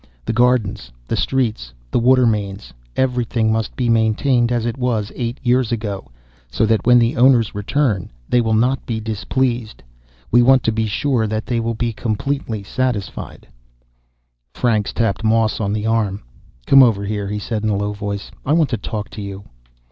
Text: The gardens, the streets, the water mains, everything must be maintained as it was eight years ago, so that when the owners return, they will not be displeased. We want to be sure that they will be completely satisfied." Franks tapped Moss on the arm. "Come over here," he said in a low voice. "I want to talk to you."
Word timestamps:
The 0.25 0.33
gardens, 0.33 0.91
the 1.07 1.15
streets, 1.15 1.71
the 1.91 1.99
water 1.99 2.25
mains, 2.25 2.73
everything 2.95 3.51
must 3.51 3.75
be 3.75 3.87
maintained 3.87 4.51
as 4.51 4.65
it 4.65 4.75
was 4.75 5.11
eight 5.15 5.39
years 5.43 5.71
ago, 5.71 6.07
so 6.49 6.65
that 6.65 6.87
when 6.87 6.97
the 6.97 7.15
owners 7.17 7.53
return, 7.53 8.09
they 8.27 8.41
will 8.41 8.55
not 8.55 8.83
be 8.87 8.99
displeased. 8.99 9.83
We 10.31 10.41
want 10.41 10.63
to 10.63 10.71
be 10.71 10.87
sure 10.87 11.27
that 11.27 11.45
they 11.45 11.59
will 11.59 11.75
be 11.75 11.93
completely 11.93 12.63
satisfied." 12.63 13.47
Franks 14.55 14.91
tapped 14.91 15.23
Moss 15.23 15.59
on 15.59 15.71
the 15.71 15.85
arm. 15.85 16.23
"Come 16.65 16.81
over 16.81 17.05
here," 17.05 17.27
he 17.27 17.37
said 17.37 17.63
in 17.63 17.69
a 17.69 17.77
low 17.77 17.93
voice. 17.93 18.31
"I 18.43 18.53
want 18.53 18.71
to 18.71 18.77
talk 18.77 19.11
to 19.11 19.21
you." 19.21 19.43